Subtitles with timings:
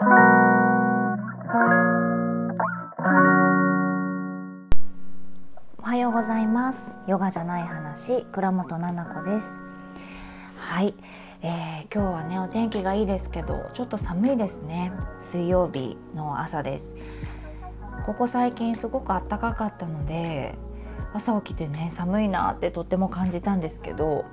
[5.82, 6.96] はようございます。
[7.08, 9.60] ヨガじゃない話倉本々子です。
[10.56, 10.94] はい、
[11.42, 14.92] えー、今日はねお天気がいいですけどちょっと寒いですね。
[15.18, 16.94] 水曜日の朝です。
[18.06, 20.54] ここ最近すごく暖かかったので
[21.12, 24.26] 朝起きてね寒いなってとっても感じたんですけど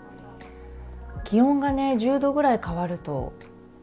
[1.24, 3.34] 気温がね10度ぐらい変わると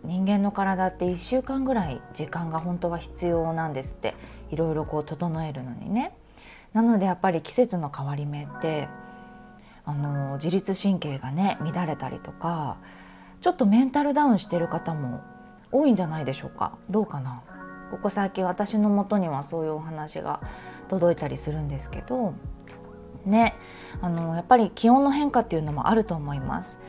[0.05, 4.15] 人間の体って1週間ぐらい時間が本当は必要なんですって
[4.51, 6.17] いろいろこう整えるのにね。
[6.73, 8.89] なのでやっぱり季節の変わり目って
[9.85, 12.79] あの自律神経がね乱れたりとか
[13.41, 15.21] ちょっとメンタルダウンしてる方も
[15.71, 17.43] 多いんじゃないでしょうかどうかな
[17.91, 20.41] ここ最近私のもとにはそういうお話が
[20.89, 22.35] 届いたりするんですけど
[23.27, 23.55] ね
[24.01, 26.81] あのやっぱり気温の変化っていうのもあると思います。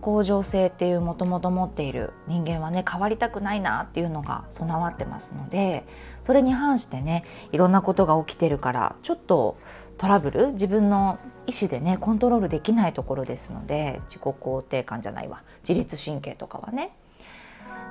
[0.00, 5.84] 向上性っていうもともと持っている人間はね変わりたくないなっていうのが備わってますので
[6.22, 9.56] それに反してねいろんなことが起きてるからちょっと
[9.96, 16.92] トラブル自分の意思でねコントロールできないところですので自己肯定感じゃないわ自律神経とかはね。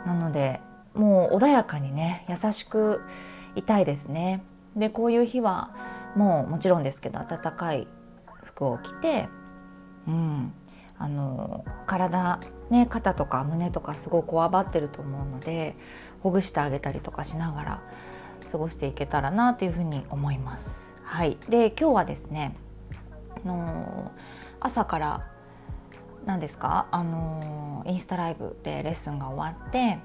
[0.05, 0.61] なので
[0.93, 3.01] もう穏やかにね優しく
[3.55, 4.41] いたいですね。
[4.75, 5.71] でこういう日は
[6.15, 7.87] もうもちろんですけど暖かい
[8.43, 9.27] 服を着て、
[10.07, 10.53] うん、
[10.99, 15.75] あの体ね肩とか胸とかすごくこわばってると思うので
[16.21, 17.83] ほぐしてあげたりとかしながら
[18.51, 20.91] 過ごしていけたらなというふうに思います。
[21.03, 22.55] はい、で今日はですね
[23.43, 24.11] あの
[24.59, 25.27] 朝から
[26.25, 29.99] 何ですかあのインスタライブでレッスンが終わって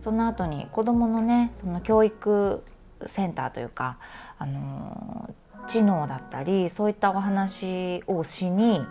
[0.00, 2.64] その後に子どものねその教育
[3.06, 3.98] センターというか
[4.38, 5.34] あの
[5.68, 8.84] 知能だったりそういったお話をしに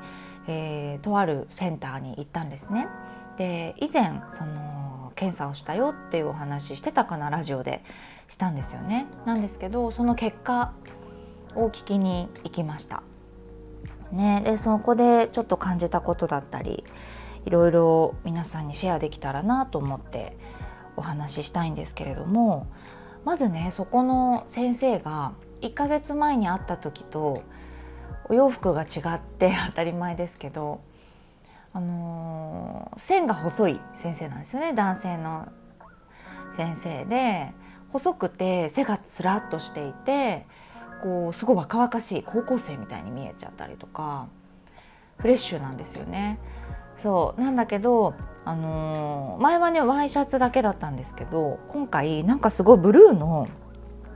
[0.48, 2.88] えー、とあるセンターに行ったんですね。
[3.38, 7.84] で以前その検査をしたよっていうお話してたかなラジオで
[8.28, 9.08] したんですよね。
[9.26, 10.74] なんですけどその結果
[11.56, 13.04] を聞きに行きました。
[14.12, 16.84] ね、でそこでちょっと感じたことだったり
[17.46, 20.36] いろいろ皆さんにシェアできたらなと思って
[20.98, 22.68] お話ししたいんですけれども
[23.24, 25.32] まずねそこの先生が
[25.62, 27.44] 1ヶ月前に会った時と
[28.32, 30.80] お洋服が違って 当たり前ですけど、
[31.74, 35.50] あのー、線が細い先生なんですよね男性の
[36.56, 37.54] 先生で
[37.92, 40.48] 細くて背がつらっとしていて
[41.04, 44.28] こうすごい若々しい高校生みたいに見えちゃったりとか
[45.18, 46.40] フレッシュなんですよね。
[46.98, 48.14] そうなんだけど、
[48.46, 53.48] あのー、前はねワイシャツだけだったんですけど今回なんかすごいブルーの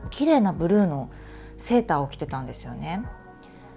[0.09, 1.09] 綺麗なブルーの
[1.57, 3.03] セーターを着てたんですよね。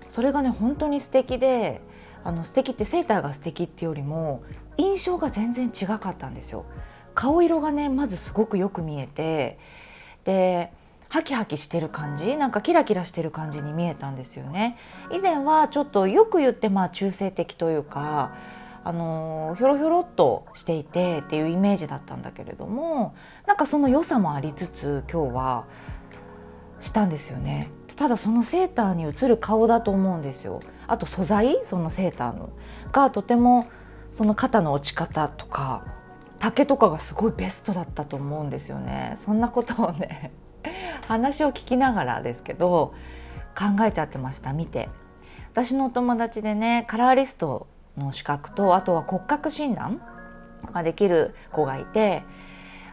[0.09, 1.83] それがね本当に素敵で
[2.25, 4.43] あの素敵ってセーターが素敵っていうよりも
[4.77, 6.65] 印象が全然違かったんですよ。
[7.15, 9.59] 顔色がねまずすごくよく見えて
[10.25, 10.73] で
[11.09, 14.77] ハキハキしてる感じなんかキラキラしてる感じに見えたんですよね。
[15.11, 18.33] 以前はちょっとよく言ってまあ中性的というか
[18.85, 23.15] あのひょろひょろっとしていてっていうイメージだったんだけれども
[23.47, 25.65] なんかその良さもありつつ今日は
[26.81, 27.71] したんですよね。
[27.97, 30.61] ただそのセーターに映る顔だと思うんですよ。
[30.87, 31.59] あと素材？
[31.65, 32.51] そのセーターの。
[32.93, 33.67] がとても
[34.13, 35.85] その肩の落ち方とか
[36.39, 39.17] 丈とかがすごいベストだったと思うんですよね。
[39.25, 40.31] そんなことをね
[41.09, 42.95] 話を聞きながらですけど
[43.57, 44.89] 考えちゃってました見て。
[45.53, 47.67] 私のお友達でねカラーリスト
[47.97, 50.01] の資格とあとは骨格診断
[50.73, 52.23] ができる子がいて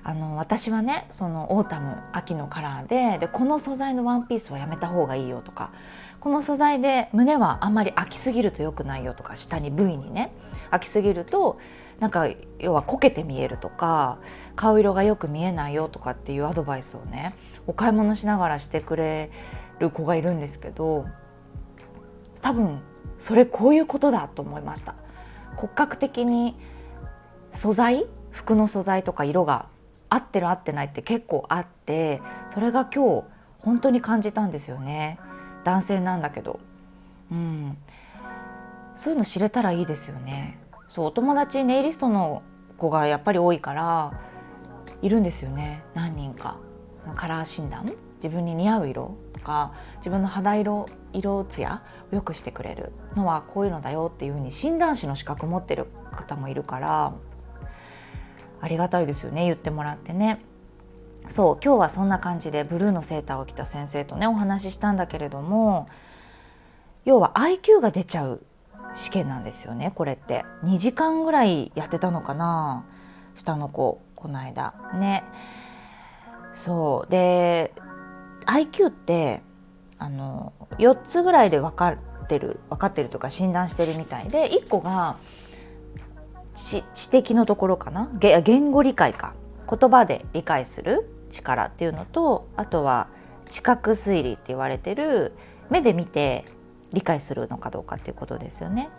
[0.08, 5.72] あの私はねそのオータム秋のカラーででこの素材のワンピースはやめた方がいいよとか
[6.20, 10.32] この素材で胸はあんまり開きすぎると良くないよとか下に V にね
[10.70, 11.60] 開きすぎると
[12.00, 12.28] なんか
[12.60, 14.20] 要はこけて見えるとか
[14.56, 17.34] 顔色がよく見えないよとかっていうアドバイスをね
[17.66, 19.32] お買い物しながらしてくれ
[19.80, 21.08] る子がいるんですけど
[22.42, 22.80] 多分
[23.18, 24.94] それこういうことだと思いました。
[25.56, 26.56] 骨格的に
[27.56, 29.68] 素材服の素材とか色が
[30.10, 33.24] 合ってる合ってないって結構あってそれが今日
[33.60, 35.20] 本当に感じたんですよね。
[35.64, 36.60] 男性なんだけど。
[37.32, 37.78] うん。
[38.96, 40.60] そういうの知れたらいいですよね。
[40.88, 42.44] そうお友達ネイリストの
[42.78, 44.14] 子がやっぱり多いから
[45.02, 45.84] いるんですよね。
[45.94, 46.58] 何人か。
[47.16, 47.92] カラー診断？
[48.24, 51.82] 自分に似合う色とか自分の肌色色艶
[52.12, 57.14] を良くしてくれるのはこういうのだよっていうふうに診断士の資格持ってる方もいるから
[58.62, 60.40] ありがたいですよね言ってもらってね。
[61.28, 65.88] そう今日はそんな感じでブルーのセーターを着た先生とねお話ししたんだけれども
[67.04, 68.44] 要は IQ が出ちゃう
[68.96, 70.46] 試験なんですよねこれって。
[70.64, 72.86] 2時間ぐらいやってたのかな
[73.36, 74.74] 下の子この間。
[74.94, 75.24] ね。
[76.54, 77.12] そう。
[77.12, 77.74] で
[78.46, 79.42] IQ って
[79.98, 81.90] あの4つぐらいで分か
[82.24, 85.18] ってる分かってるとか診断してるみたいで1個が
[86.56, 88.10] 知知的のところかな？
[88.20, 89.34] 言語理解か
[89.70, 93.08] 言葉で理解する力っていうのとあとは
[93.50, 95.34] 知覚推理って言われてる
[95.70, 96.46] 目で見て
[96.94, 98.90] 理解するのかどうかっていうことですよね。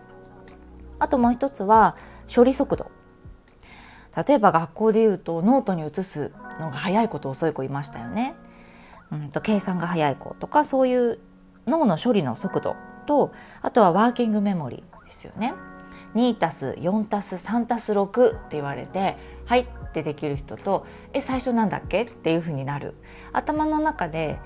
[0.98, 1.96] あともう一つは
[2.32, 2.90] 処理速度
[4.26, 8.34] 例えば学校でいうとノートに移すのが早い子と遅い子いましたよね。
[9.12, 11.18] うんと計算が早い子とかそういう
[11.66, 12.76] 脳の処理の速度
[13.06, 13.32] と
[13.62, 15.54] あとはワーキングメモリーですよね。
[16.16, 22.94] 2たす4たす3たす6って言われて「はい」ってできる人と「え最初なんだっけ?」っていうふうになる
[23.32, 24.38] 頭の中で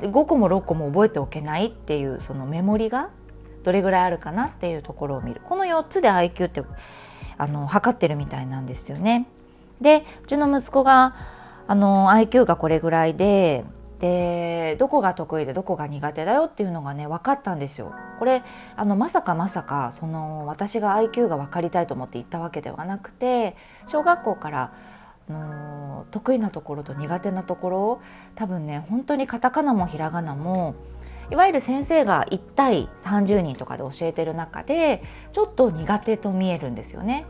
[0.00, 3.10] 5個も6個も覚えておけないっていうそのメモリが
[3.64, 6.62] どれぐらいあるかなっていうところを見るこの4つで IQ って
[7.36, 9.26] あの測ってるみたいなんですよね。
[9.80, 11.14] でうちの息子が
[11.66, 13.64] あの IQ がこれぐらいで
[14.04, 17.94] でどこが得意でどこが苦手だよっていうのがね分かったんですよ。
[18.18, 18.42] これ
[18.76, 23.56] あのまさかまさかその私が IQ が分かりたいと思って行ったわけではなくて
[23.86, 24.74] 小学校から
[25.30, 28.00] あの得意なところと苦手なところを
[28.34, 30.74] 多分ね本当にカタカナもひらがなも
[31.30, 35.02] いわゆる先生が1対30人とかで教えてる中で
[35.32, 37.24] ちょっと苦手と見えるんですよね。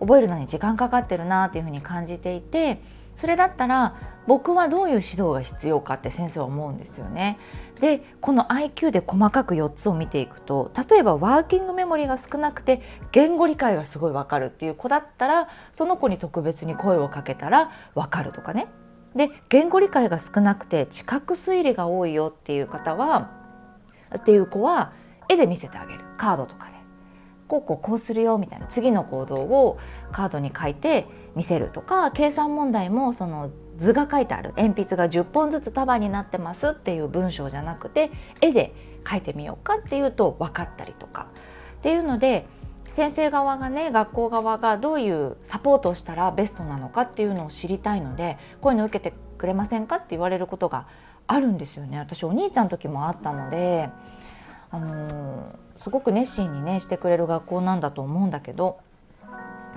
[0.00, 2.82] 覚えるのに時間かかってるなっていうふうに感じていて
[3.16, 3.94] それだったら
[4.26, 7.38] 僕はどういう指導が必要かって先生は思うんですよね。
[7.80, 12.82] でこの IQ で細かく4つを見ていくと例えばワーキングメモリーが少なくて
[13.12, 18.66] 言語理解がすごい分かるっていう子だったらその子に特別に声をかけたら分かるとかね。
[19.14, 23.30] で言語理解が少なくて知覚推理が多いよっていう方は
[24.16, 24.92] っていう子は
[25.28, 26.75] 絵で見せてあげるカードとかで
[27.48, 28.66] こうこうこうするよみたいな。
[28.66, 29.78] 次の行動を
[30.12, 34.52] カードに書いて見せるとか計算問題もその図が書いてある。
[34.56, 38.10] 鉛筆が10本ずつ束になってますっていう文章じゃなくて
[38.40, 38.74] 絵で
[39.08, 41.28] 書いてみようかっていうと分かったりとか。
[41.78, 42.46] っていうので
[42.96, 50.86] 先生側がね学校側がどういうサポートをしたらベストなのかっていうのを知りたいのでこういうの受けてくれませんかって言われることが
[51.26, 51.98] あるんですよね。
[51.98, 53.90] 私お兄ちゃんの時もあったので、
[54.70, 55.44] あのー、
[55.86, 58.80] すごく熱心にねしてくれる学校なんだと思うんだけど。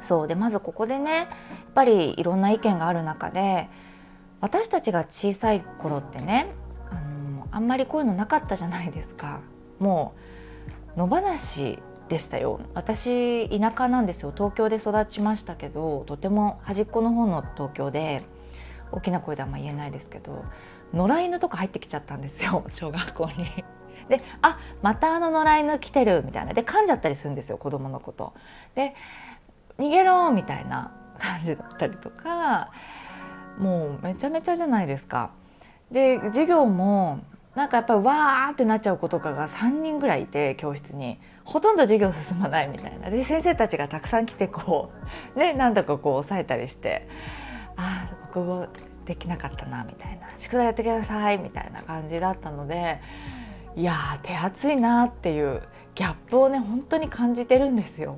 [0.02, 1.28] そうでまずここでねやっ
[1.76, 3.70] ぱりいろんな意見がある中で
[4.42, 6.48] 私たちが小さい頃ってね
[6.90, 9.42] あのあんまりこういうのなかったじゃないですか。
[9.78, 10.16] も
[10.96, 11.78] う野放し
[12.08, 12.60] でしたよ。
[12.74, 14.32] 私田舎なんですよ。
[14.36, 18.24] 東京で育ちましたけどとても端っこの方の東京で
[18.92, 20.44] 大きな声であんま言えないですけど
[20.92, 23.64] 野良犬とか入ってきちゃったんですよ小学校に。
[24.10, 28.34] であまたあの野良犬来てるみたいなで噛んじゃったりするんですよ子供のこと。
[28.76, 28.96] で
[29.78, 32.72] 逃げろみたいな感じだったりとか
[33.58, 35.32] もうめちゃめちゃじゃないですか。
[35.92, 37.20] で授業も
[37.56, 44.92] なんかやっぱりわーってなっちゃう子とかが3人ぐらいいて教室にほとんど授業進まないみたいなで先生たちがたくさん来てこ
[45.36, 47.08] うねなんだかこう抑えたりして
[47.76, 48.68] ああ国語
[49.06, 53.02] できなかったなみたいな宿題やってくださいみたいな感じだったので
[53.76, 55.62] いや手厚いなっていう
[55.96, 58.18] ギャップをね本当に感じてるんですよ。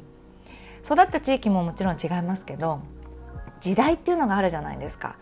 [0.86, 2.82] 育った地域ももちろん違いますけど
[3.60, 5.16] 時代っていうのがあるじゃないですか。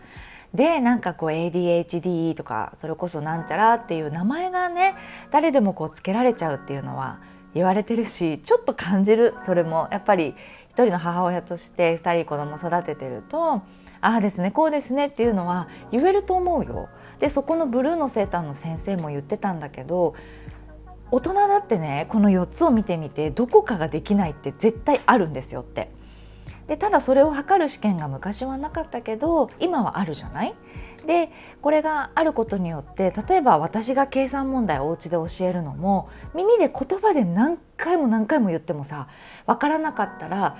[0.54, 4.96] でなんかこう ADHD とかそれこそなんちゃらっていう名前がね
[5.30, 7.20] 誰でもこうつけられちゃうっていうのは
[7.54, 10.34] 言われてるしちょっと感じるそれもやっぱり
[10.68, 13.62] 一人の母親として2人子供育ててると
[14.00, 16.88] ああですねこうですねっていうのは言えると思うよ。
[17.20, 20.14] でそこのブルーのセーターの先生も言ってたんだけど
[21.12, 25.90] 大人だってねこの4つを見てみてどこかができないって絶対あるんですよって。
[26.66, 30.54] でただそれを測る試験が昔はなかったけど今はあるじゃない？
[31.04, 39.08] でこれがあることによって例えば私が計算問題をお家で教えるのも耳で言葉で何回も何回も言ってもさ
[39.46, 40.56] 分からなかったら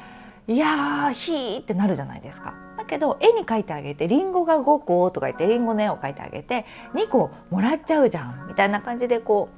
[0.49, 2.55] いやーひーってなるじゃないですか。
[2.91, 9.49] けど絵に描いてあげてりんごが5個とか言ってりんごの絵を描いてあげて2個もらっちゃうじゃんみたいな感じでこ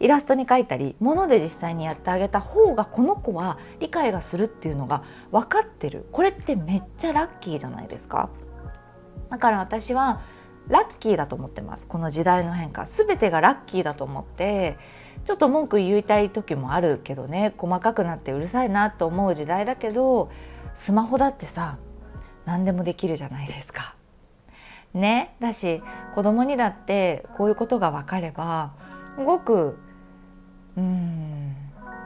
[0.00, 6.06] うイラストに描いたり物で実際にやってあげた方がこの子は理解がするっていうのが分かってる。
[6.10, 8.28] これってめっちゃラッキーじゃないですか。
[9.30, 10.20] だから私は
[10.66, 11.86] ラッキーだと思ってます。
[11.86, 12.84] この時代の変化。
[12.84, 14.76] 全てがラッキーだと思って
[15.24, 20.30] ちょっと文句言いたい時もあるけどね細かくなってうるさいなと思う時代だけど
[20.74, 21.78] スマホだってさ
[22.44, 23.94] 何でもできるじゃないですか。
[24.94, 25.82] ねだし
[26.14, 28.74] 子供にだってこういうことが分かれば
[29.16, 29.78] すごく
[30.76, 31.56] うん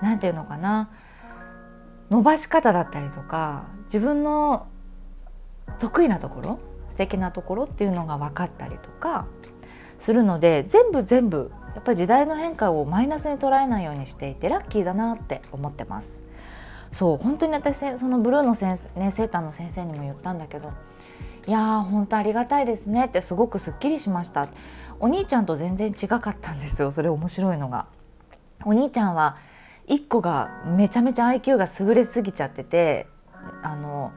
[0.03, 0.91] 何て言うのかな
[2.11, 4.69] 伸ばし方だったりとか自分の
[5.81, 9.27] 得意なところ素敵なところっていうのが分かったりとか
[9.99, 16.23] するので全部全部やっぱり時代の変化をマイナスに捉えないようにしていてラッキーだなって思ってます。
[16.97, 20.73] そう本当に私そのブルーの先生、ね、セーターの先生にも言ったんだけど
[21.47, 24.49] いや本当ありがたいですねってすごくすっきりしました。
[24.99, 27.85] お兄ちゃんと全然違かったんですよそれ面白いのが。
[28.65, 29.37] お兄ちゃんは
[29.89, 33.07] 1個がめちゃめちゃ IQ が優れすぎちゃってて
[33.63, 34.13] あの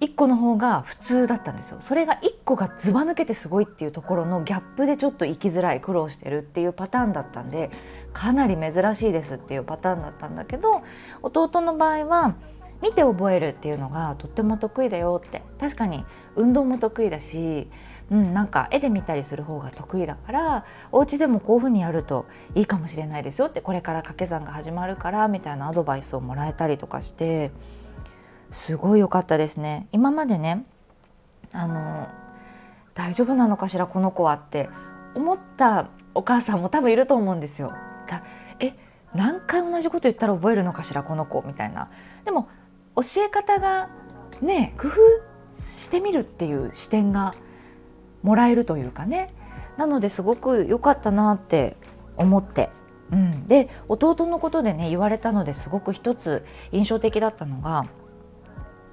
[0.00, 1.78] 1個の方が普通だったんですよ。
[1.80, 7.70] それが1個がずば抜けてすごいっていうところのギャップでちょっと生きづらい苦労してるっていうパターンだったんで
[8.12, 10.82] かなり珍しいですっていうパターンだったんだけど
[11.22, 12.34] 弟の場合は
[12.82, 17.68] 見て覚えるっていうのがとっても得意だよって確かに運動も得意だし、
[18.10, 27.50] うん、なんか絵で見たりする方が得意だからお家でもこういうふうにやるといいかもしれないですよってこれから掛け算が始まるからみたいなアドバイスをもらえたりとかして
[28.50, 29.88] すごい良かったですね。
[29.92, 30.64] 今までね
[31.52, 32.08] あの
[32.94, 34.68] 大丈夫なのかしらこの子はって
[35.14, 37.72] 思ったお母さんも多分いると思うんですよ。
[38.08, 38.22] だ
[38.60, 38.74] え
[39.14, 41.90] 何回同じこと言ったら覚えるのかしらこの子みたいな。
[42.24, 42.48] でも
[42.96, 43.88] 教え方が
[44.40, 44.94] ね工夫
[45.52, 47.34] してみるっていう視点が
[48.22, 49.32] もらえるというかね
[49.76, 51.76] なのですごく良かったなって
[52.16, 52.70] 思って、
[53.12, 57.84] うん、で弟のことでね言われたのですごく一つ印象的だったのが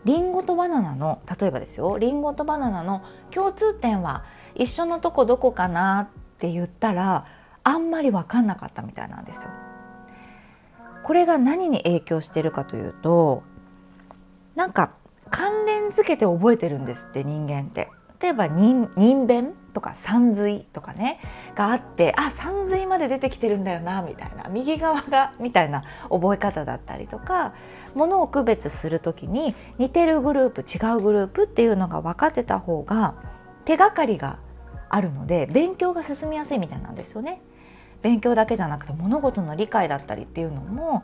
[0.06, 7.24] リンゴとバナナの例えばですよリンゴとバナナの共通点は一緒のとこどこかなって言ったら
[7.64, 9.52] あんまり分かんなかったみたいなんですよ。
[11.04, 13.44] これが何に影響してるかというと
[14.56, 14.94] なんか
[15.30, 17.90] 関連づけて覚えてるんですって人間って。
[18.22, 21.20] 例えば人弁とか三髄とかね
[21.56, 27.54] があってあ三髄まで出てきてるんだよなみたいな右側がみたいな覚え方だったりとか
[27.96, 33.16] ものを区別する時に似てるグループ違うグループっていうのが分かってた方が
[33.66, 34.40] 手がかりが
[34.90, 37.42] あるので勉強が進みやすいみたいなんですよね。
[38.04, 41.04] 勉強だけじゃなくて物事の理解だったりっていうのも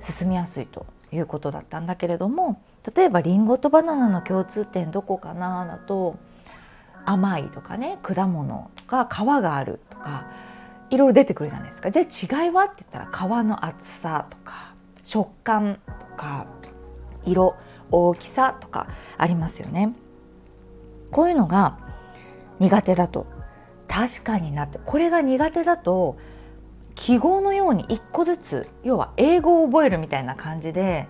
[0.00, 2.60] 進みやすいということだったんだけれども
[2.96, 6.16] 例えばりんごとバナナの共通点どこかなだと
[7.08, 10.26] 甘いとかね果物とか皮があるとか
[10.90, 11.90] いろいろ出てくるじゃないですか。
[11.90, 16.46] じゃあ違いはって言ったら皮の厚さとか食感とか
[17.24, 17.56] 色
[17.90, 19.94] 大きさとかありますよね。
[21.10, 21.78] こういうのが
[22.58, 23.26] 苦手だと。
[23.86, 24.78] 確かになって。
[24.84, 26.18] これが苦手だと
[26.94, 31.08] 記号のように一個ずつ要は英語を覚えるみたいな感じで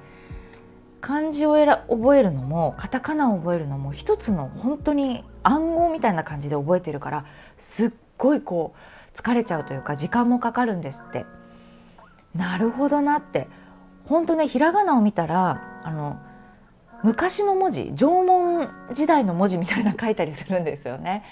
[1.09, 1.55] 漢字を
[1.89, 7.25] 覚えるのもカタカナを覚えるのも一つの本当に暗号みたいな感じで覚えてるから
[7.57, 8.75] すっごいこ
[9.15, 11.25] う疲れちゃうというか時間もかかるんですって。
[12.35, 13.49] なるほどなって
[14.05, 16.19] 本当ねひらがなを見たらあの
[17.03, 21.25] 昔の文字縄文時代の文字みたいな書いたりするんですよね。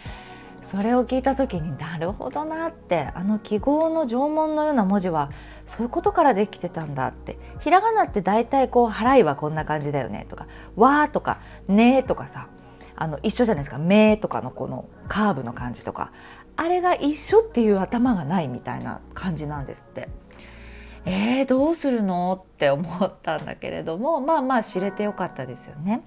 [0.62, 5.30] それを聞いた時になるほどなってあの記号の縄文のような文字は
[5.66, 7.38] そういうことからできてたんだって。
[7.60, 10.26] ひらがなって大体こう「払い」はこんな感じだよね。
[10.28, 10.46] とか
[10.76, 12.48] 「わ」とか「ね」とかさ
[12.94, 16.12] あの一緒じゃないですか「め」とかのこのカーブの感じとか。
[16.58, 20.08] あれが一緒っていう頭がないみたいな感じなんですって。
[21.04, 24.20] えー、どうするのって思ったんだけれども。
[24.20, 26.02] まあまあ知れてよかったですよね。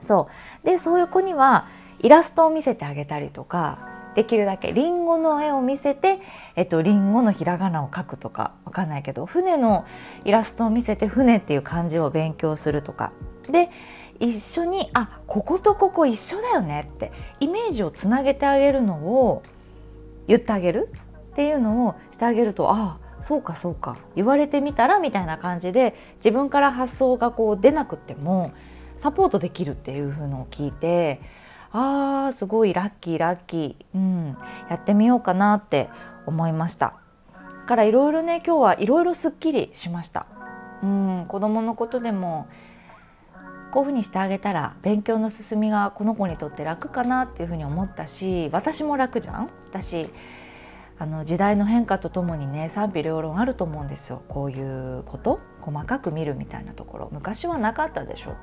[0.00, 0.28] そ
[0.62, 0.66] う。
[0.66, 1.66] でそういう子には
[1.98, 6.18] イラストを見せてあげたりとかできるだけりんごの絵を見せて、
[6.56, 9.86] えっと、リンゴのひらがなを描くとかわかんないけど船の
[10.24, 13.12] イラストを見せて船っていう漢字を勉強するとか。
[13.48, 13.70] で
[14.18, 19.42] 一緒にあこことここ一緒だよねってイメージをつなげてあげるのを
[20.28, 20.92] 言ってあげる？
[21.32, 28.52] っていうのをしてあげるとああそうかそうか言われてみたらみたいな感じで自分から発想がこう出なくても
[28.96, 31.20] サポートできるっていう風のを聞いて
[31.72, 34.36] あーすごいラッキーラッキー、うん、
[34.68, 35.88] やってみようかなって
[36.26, 36.94] 思いました。
[37.66, 40.26] からいろいろね今日はいろいろすっきりしました、
[40.82, 42.48] うん、子供のことでも
[43.70, 49.50] こういうふうにしてあげたら勉強の進みがこの子にとって楽かなっていうふうに思ったし私も楽じゃん？
[49.70, 50.08] 私
[50.98, 54.22] あの時代の変化とともにね賛否両論あると思うんですよ。
[54.28, 55.38] こういうこと？
[55.60, 57.08] 細かく見るみたいなところ。
[57.12, 58.34] 昔はなかったでしょ。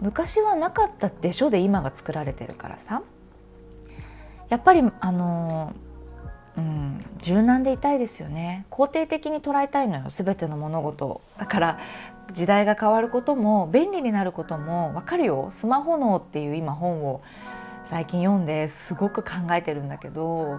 [0.00, 3.02] 昔はなかったでしょで今が作られてるからさ。
[4.48, 5.72] やっぱりあの
[6.56, 8.64] うん、柔軟でいたいですよね。
[8.70, 10.04] 肯定的に捉えたいのよ。
[10.08, 11.20] 全ての物事。
[11.38, 11.78] だから
[12.32, 15.48] 時代が変わることも便利になることも分かるよ。
[15.50, 17.20] スマホ脳っていう今本を
[17.84, 20.58] 最近読んですごく考えてるんだけど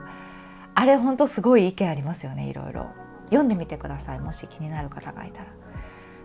[0.76, 2.86] あれほんとすごい意見ありますよねいろいろ。
[3.26, 4.20] 読んでみてください。
[4.20, 5.46] もし気になる方がいたら。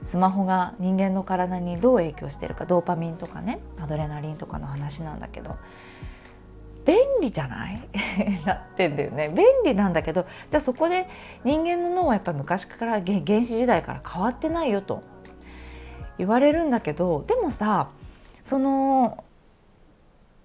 [0.02, 5.56] スマホが人間の体にどう影響してるかドーパミンとかねアドレナリンとかの話なんだけど
[6.84, 7.80] 便利じゃない？
[8.44, 9.28] なってんだよね。
[9.28, 11.08] 便利なんだけどじゃあそこで
[11.44, 15.02] 人間の脳はやっぱ昔から原始時代から変わってないよと
[16.18, 17.88] 言われるんだけどでもさ
[18.44, 19.22] その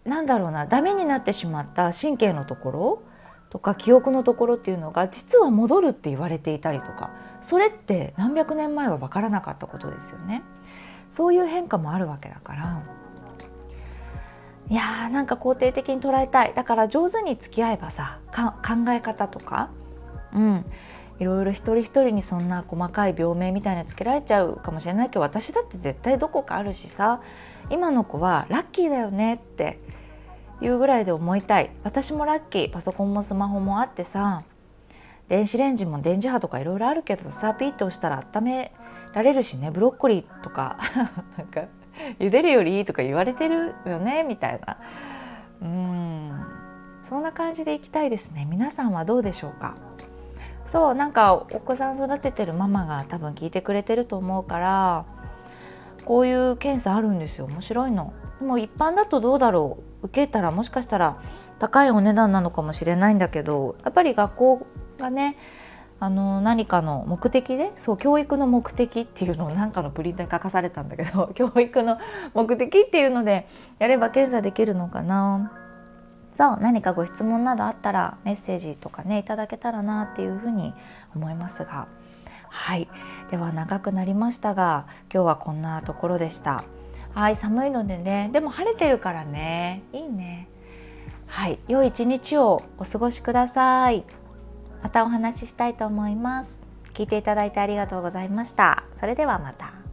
[0.05, 3.01] なんだろうなダメになってしまった神経のところ
[3.49, 7.09] とか記憶のところっていうのが実は戻るって言われていたりとか
[7.47, 10.43] それって何百年前は分からなかったことですよね。
[11.09, 12.83] そういう変化もあるわけだから。
[14.69, 16.53] いやーなんか肯定的に捉えたい。
[16.53, 18.51] だから上手に付き合えばさ考
[18.91, 19.69] え方とか、
[20.35, 20.65] うん、
[21.19, 27.21] いろいろ一人一人にそんな細かい病名みたいなつけられちゃうかもしれないけど私だって絶対どこかあるしさ
[27.69, 29.79] 今の子はラッキーだよねって
[30.59, 31.71] いうぐらいで思いたい。
[31.85, 32.69] 私もラッキー。
[32.69, 34.43] パソコンもスマホもあってさ
[35.27, 38.71] 電子レンジも電磁波とかいろいろあるけどさピッと押したら温め
[39.13, 39.71] られるしね。
[39.71, 40.77] ブロッコリーとか
[41.37, 41.61] なんか
[42.19, 44.77] 茹でるよりいいとか言われてるよねみたいな。
[45.61, 46.45] うん。
[47.03, 48.45] そんな感じでいきたいですね。
[48.49, 49.75] 皆さんはどうでしょうか？
[50.65, 55.05] そうなんかお子さん育ててるママが多分聞いてくれてると思うから
[56.03, 57.45] こういう検査あるんですよ。
[57.47, 58.13] 面白いの。
[58.39, 60.05] でも一般だとどうだろう？
[60.07, 61.17] 受けたらもしかしたら
[61.57, 64.67] 高いお値段なのかもしれないんだけどやっぱり学校
[64.97, 65.37] がね
[65.99, 71.97] あの何かの目的でそう教育の目的っていうのを何かのプリントに書かされたんだけど 教育の
[72.33, 73.47] 目的っていうので
[73.79, 75.51] やれば検査できるのかな。
[76.33, 80.71] そう何かご質問などあったらメッセージとかねいただけたらなっていうふうに
[81.15, 81.87] 思いますが。
[82.49, 82.87] はい。
[83.31, 86.63] では長くなりましたが今日はこんなところでした。
[87.15, 88.29] はい寒いのでね。
[88.31, 89.81] でも晴れてるからね。
[89.93, 90.47] いいね。
[91.25, 91.57] はい。
[91.67, 94.05] 良い一日をお過ごしください。
[94.83, 96.61] またお話ししたいと思います。
[96.93, 98.83] 聞いていただいてありがとうございました。
[98.93, 99.86] それではまた。